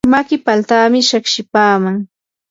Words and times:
maki 0.13 0.35
paltami 0.45 0.99
shiqshipaaman. 1.07 1.95